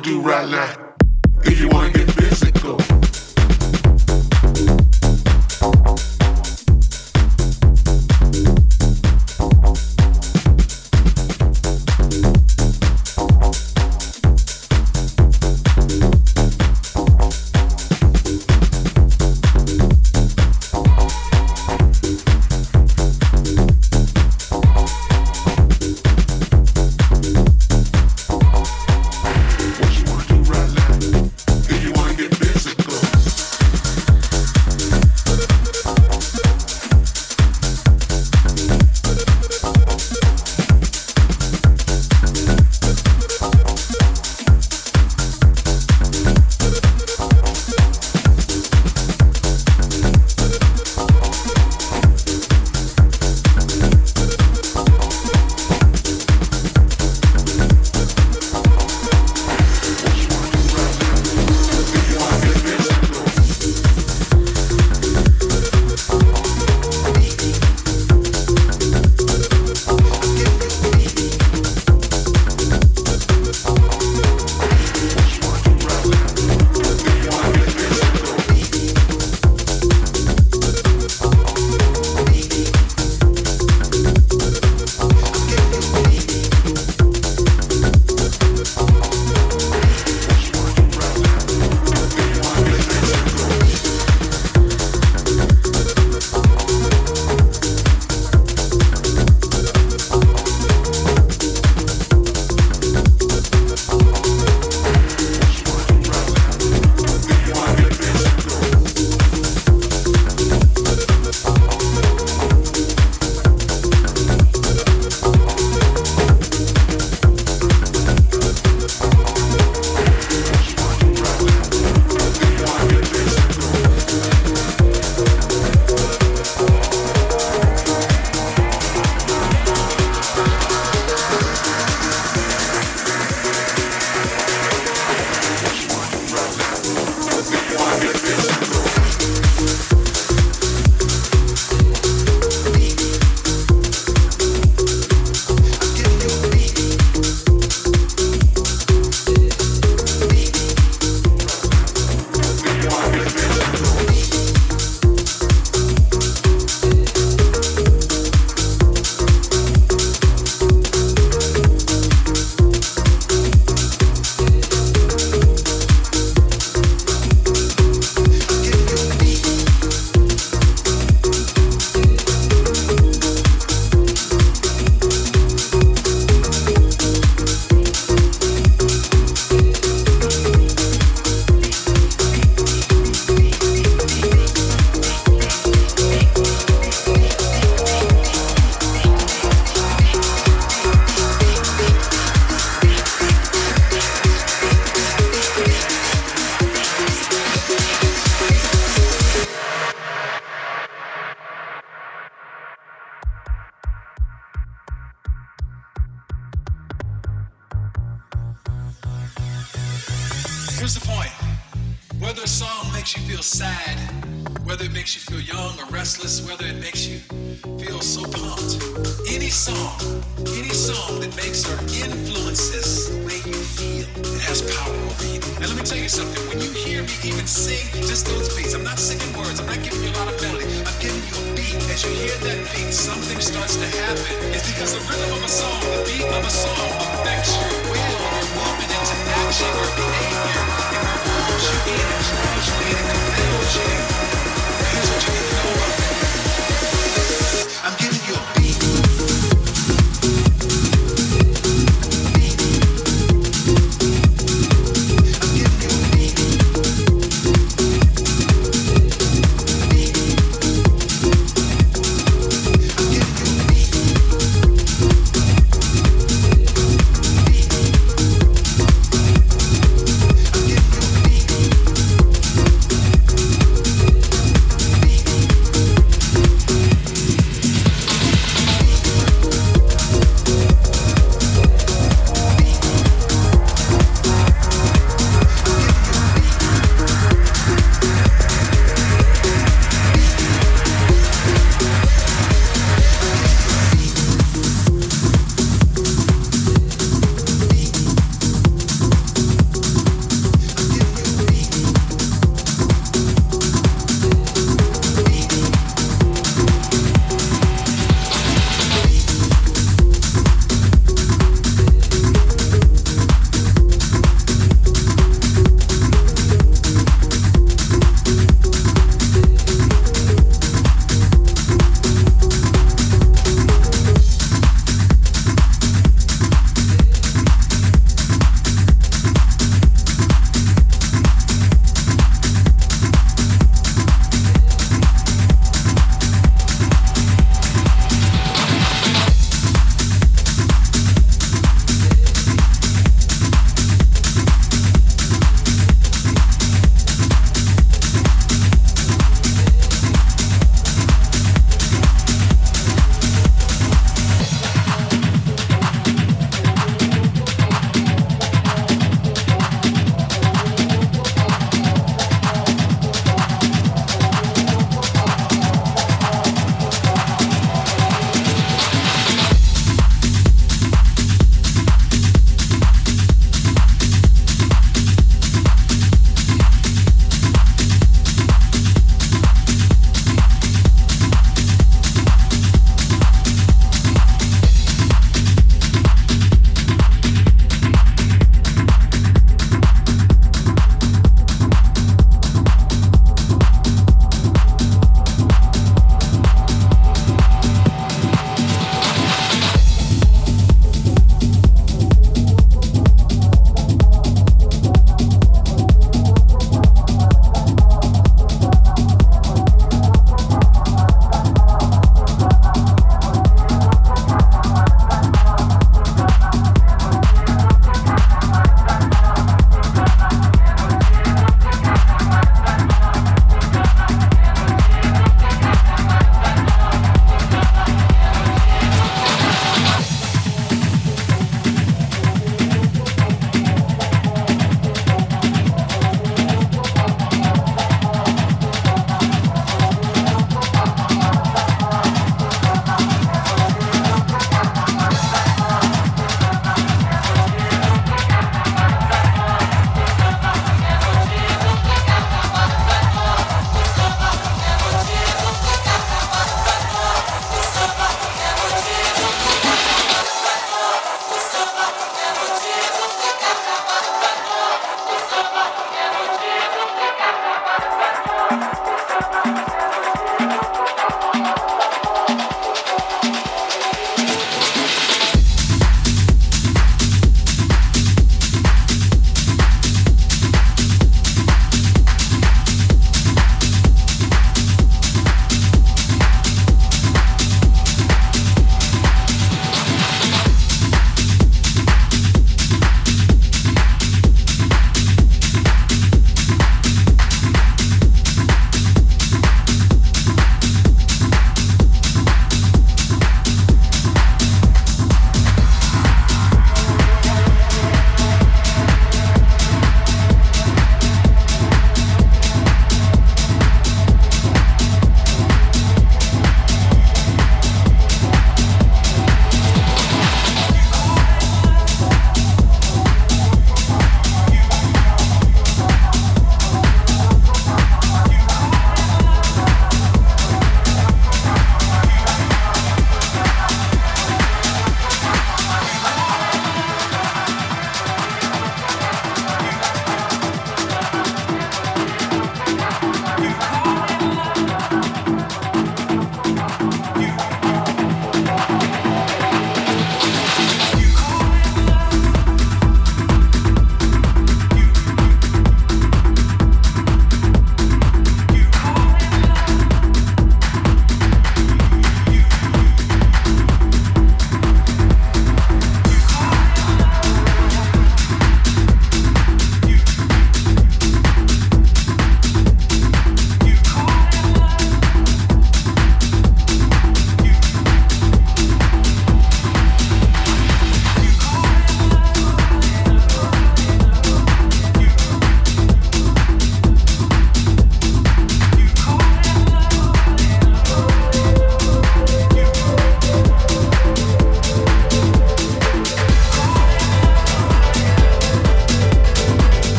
If 0.00 0.24
right 0.24 0.48
want 0.48 0.77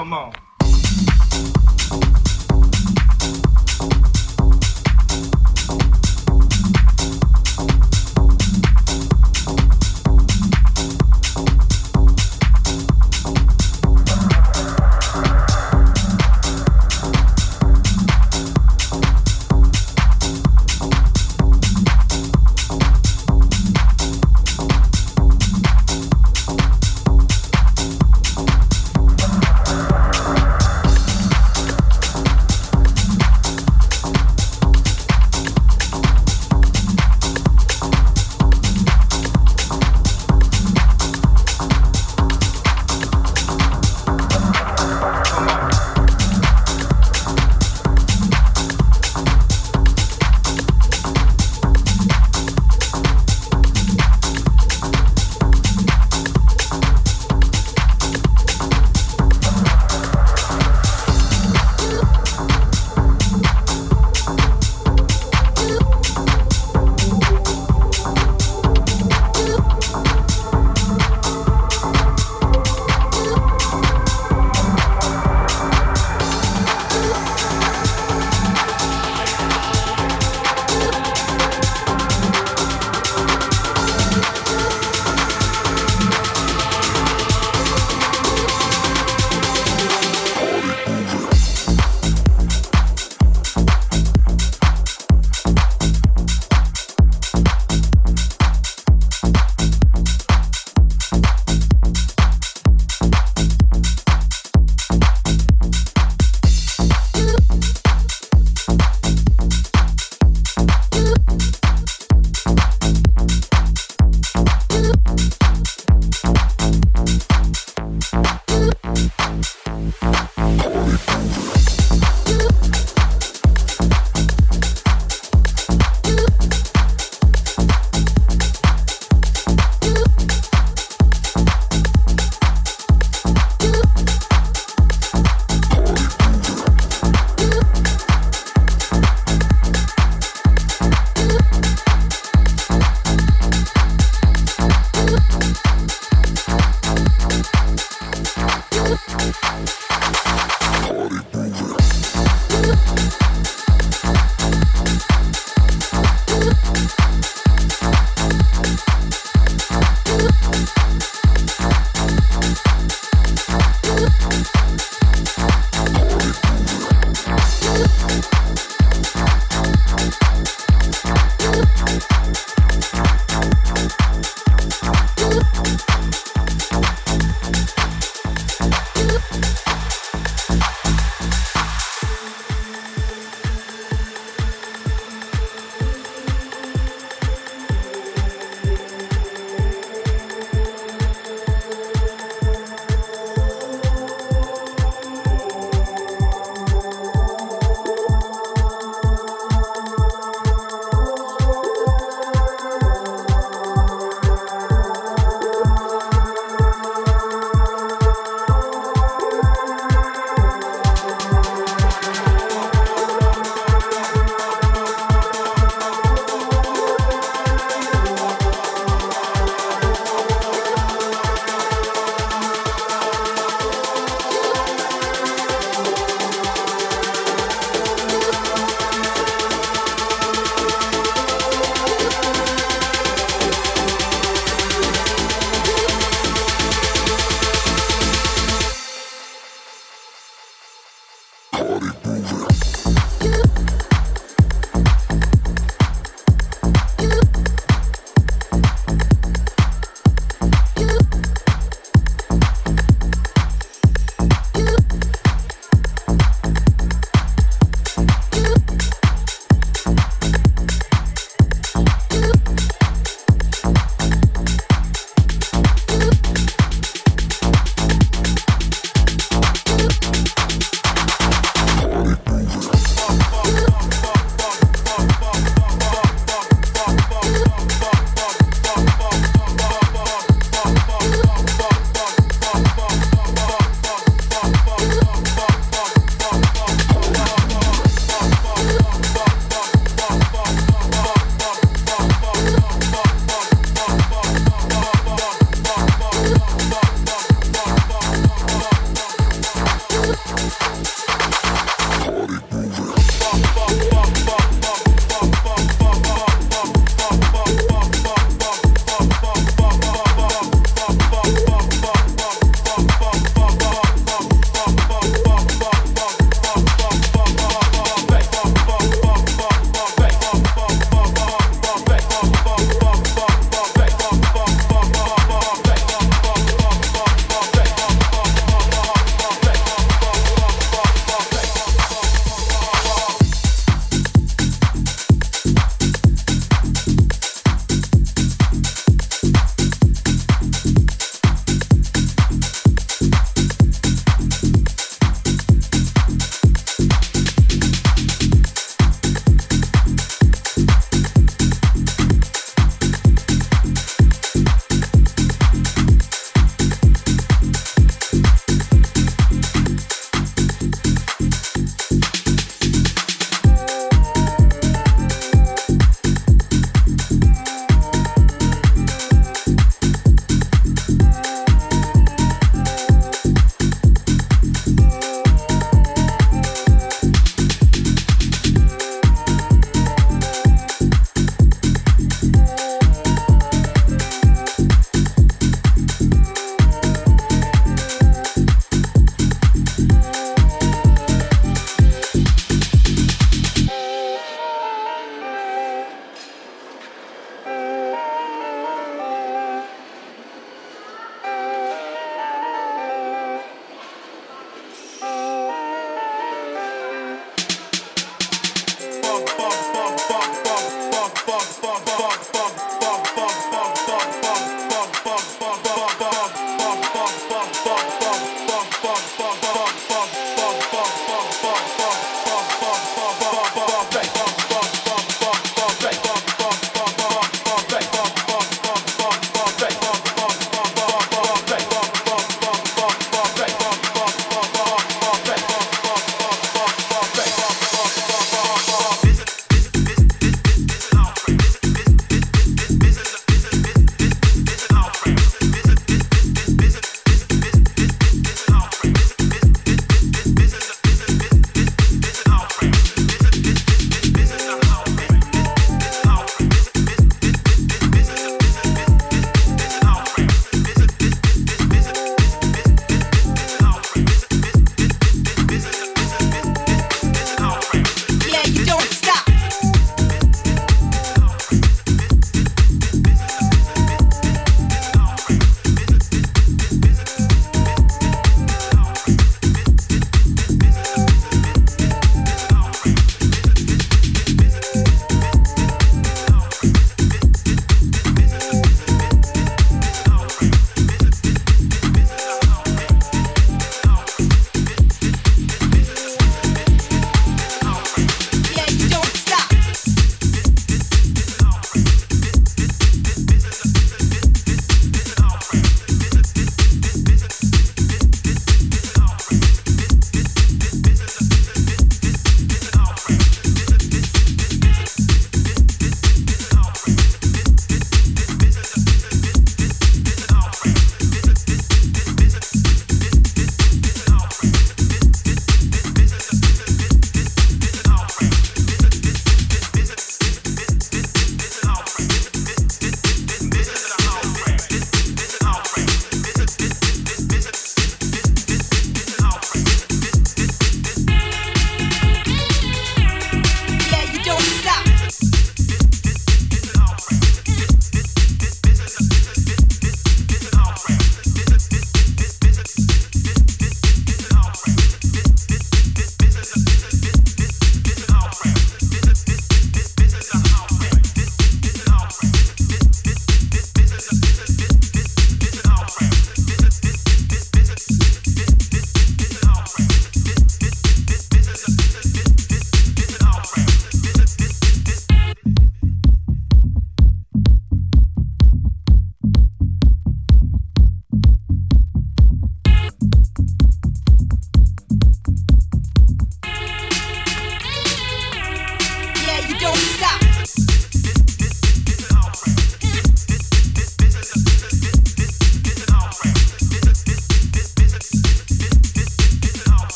Come 0.00 0.14
on. 0.14 0.39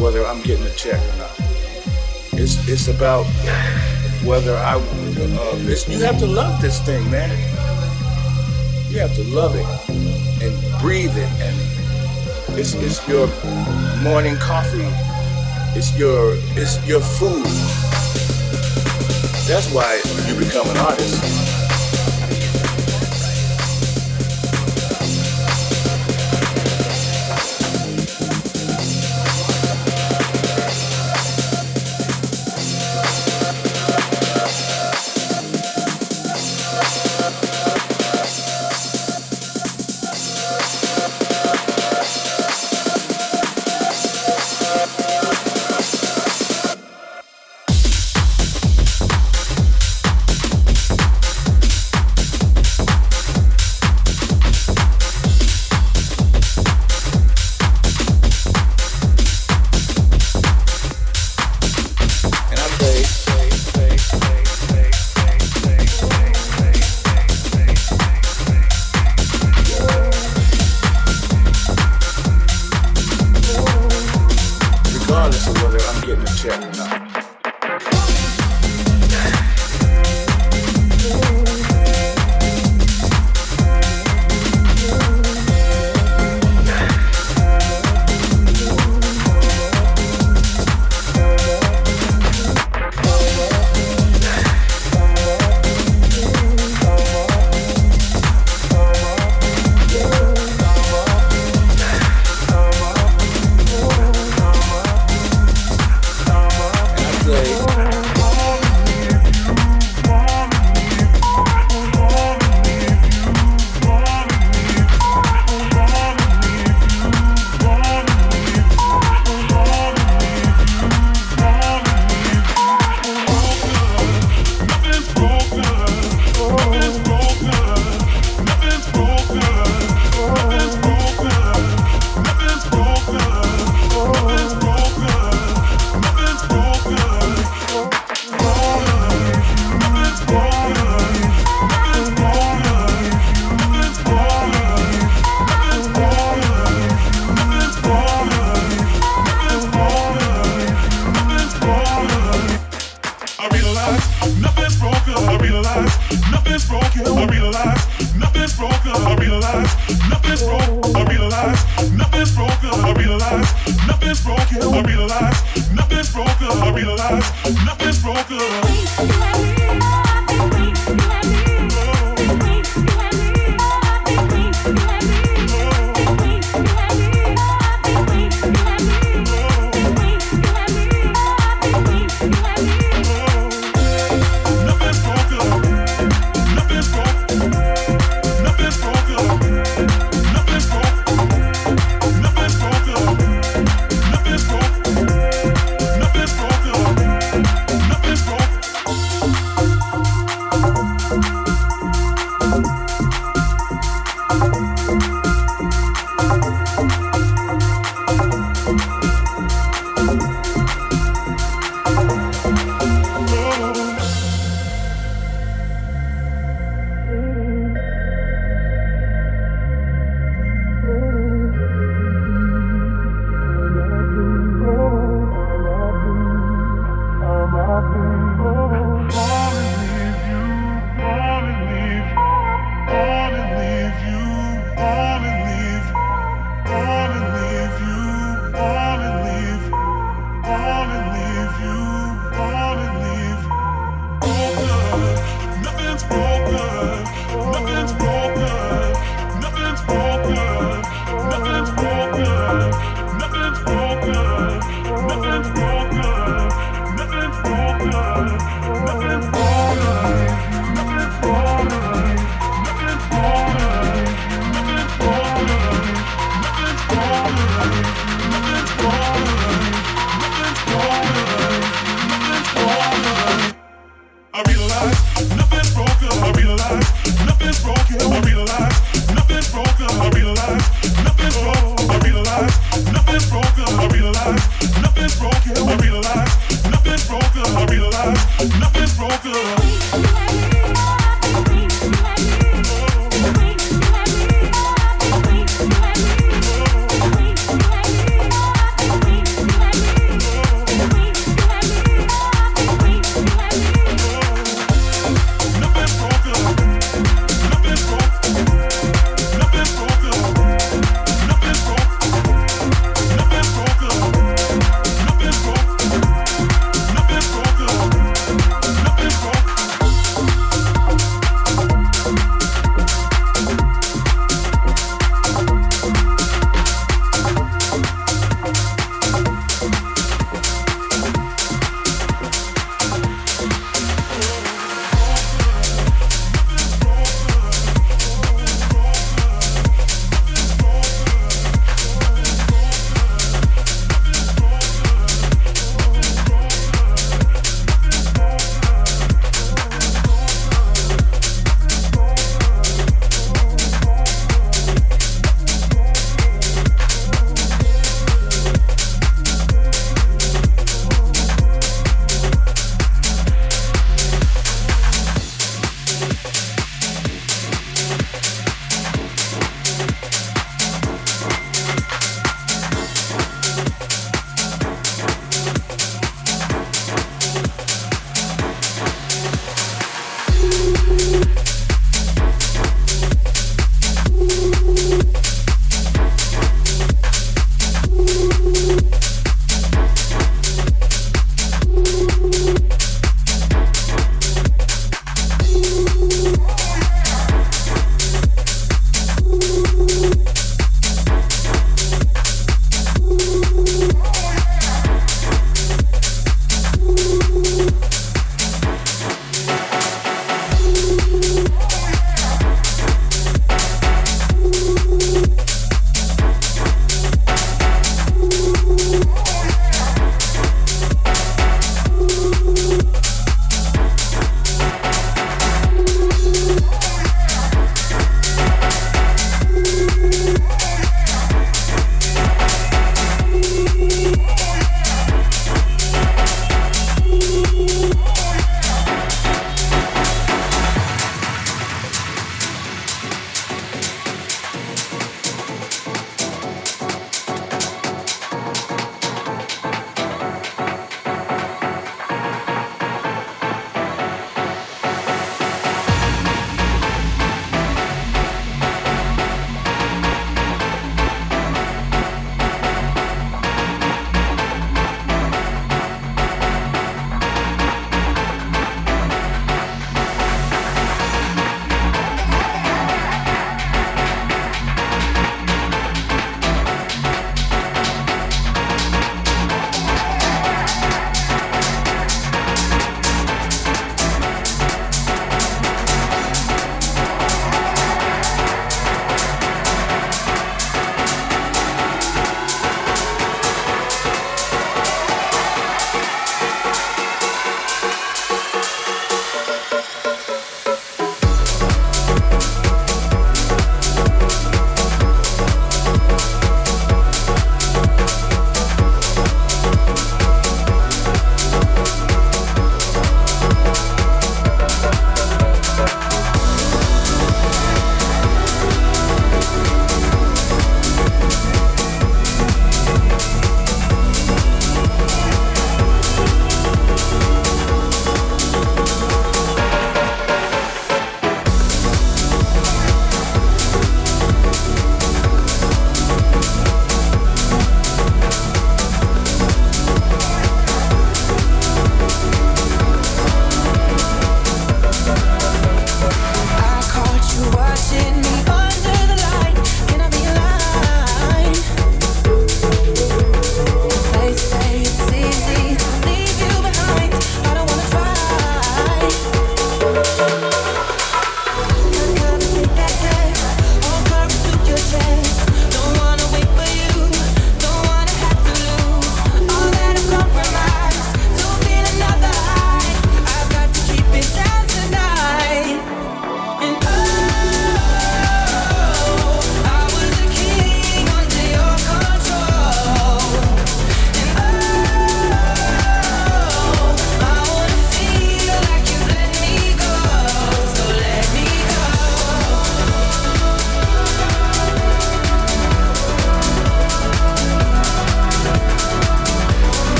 Whether 0.00 0.26
I'm 0.26 0.40
getting 0.42 0.64
a 0.66 0.74
check 0.74 0.98
or 1.12 1.18
not. 1.18 1.30
It's 2.32 2.66
it's 2.68 2.88
about 2.88 3.24
whether 4.24 4.56
I. 4.56 4.76
Uh, 4.76 5.56
you 5.88 6.00
have 6.00 6.18
to 6.18 6.26
love 6.26 6.60
this 6.62 6.80
thing, 6.80 7.08
man. 7.10 7.30
You 8.90 8.98
have 8.98 9.14
to 9.16 9.24
love 9.24 9.54
it 9.54 9.66
and 10.42 10.80
breathe 10.80 11.16
it, 11.16 11.30
and 11.40 12.58
it's 12.58 12.74
it's 12.74 13.06
your 13.06 13.28
morning 14.02 14.36
coffee. 14.36 14.88
It's 15.76 15.96
your 15.98 16.34
it's 16.56 16.84
your 16.86 17.00
food. 17.00 17.44
That's 19.46 19.70
why 19.72 20.00
you 20.26 20.34
become 20.38 20.66
an 20.68 20.76
artist. 20.78 21.49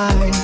I. 0.00 0.39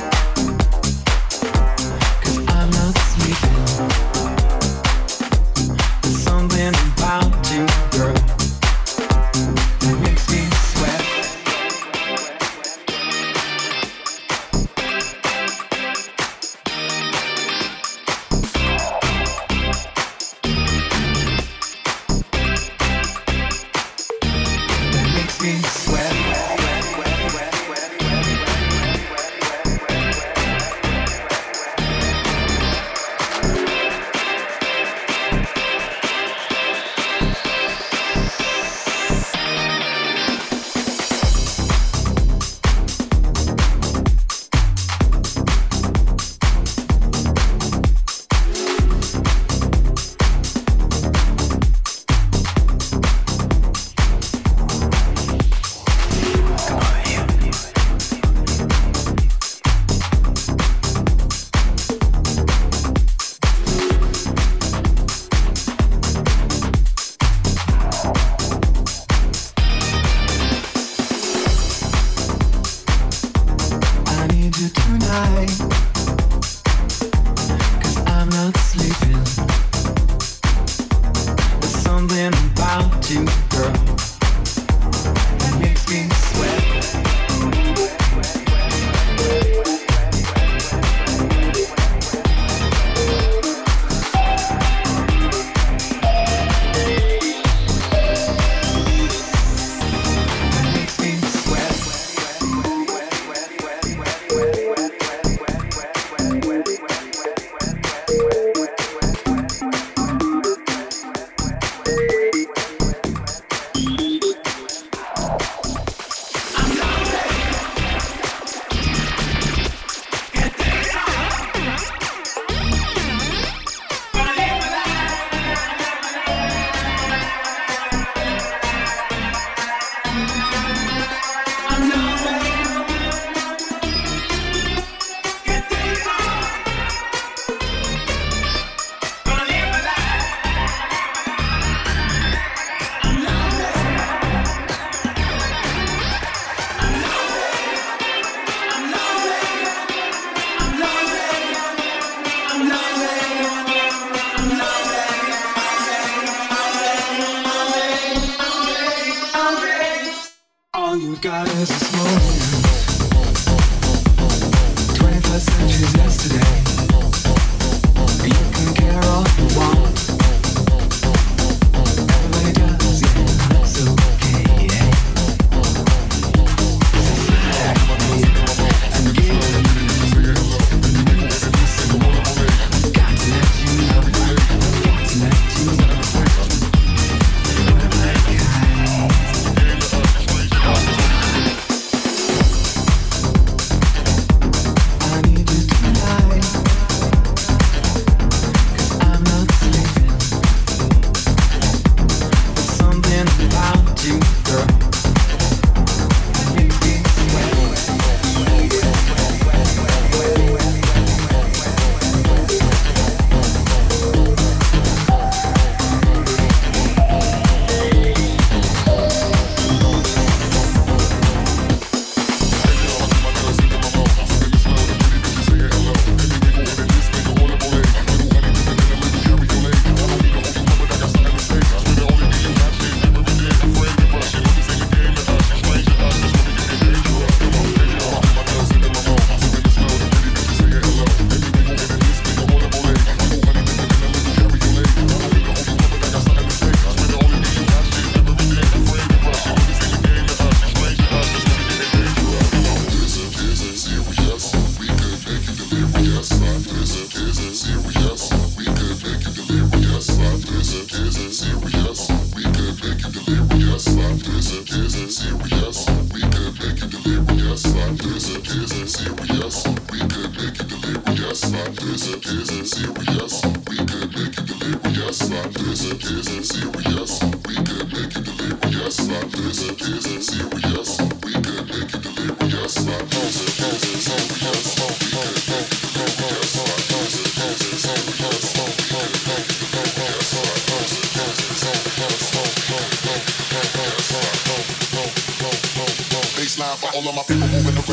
I 296.96 297.85